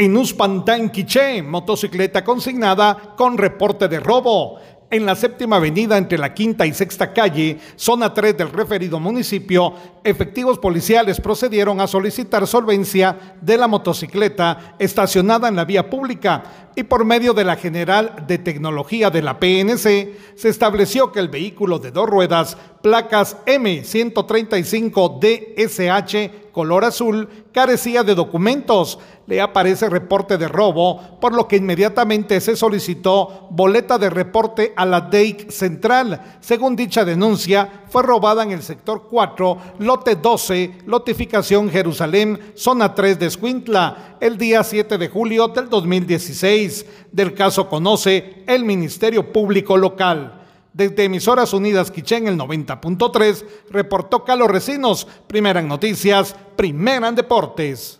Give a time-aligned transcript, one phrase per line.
[0.00, 0.90] En Pantan
[1.44, 4.58] motocicleta consignada con reporte de robo
[4.90, 9.72] en la séptima avenida entre la quinta y sexta calle, zona 3 del referido municipio,
[10.02, 16.42] efectivos policiales procedieron a solicitar solvencia de la motocicleta estacionada en la vía pública
[16.74, 19.78] y por medio de la General de Tecnología de la PNC
[20.36, 28.98] se estableció que el vehículo de dos ruedas, placas M135DSH color azul, carecía de documentos.
[29.26, 34.86] Le aparece reporte de robo, por lo que inmediatamente se solicitó boleta de reporte a
[34.86, 36.38] la DEIC Central.
[36.40, 43.18] Según dicha denuncia, fue robada en el sector 4, lote 12, lotificación Jerusalén, zona 3
[43.18, 46.86] de Escuintla, el día 7 de julio del 2016.
[47.12, 50.40] Del caso conoce el Ministerio Público Local.
[50.72, 57.98] Desde Emisoras Unidas en el 90.3, reportó Carlos Recinos, primera en noticias, primera en deportes.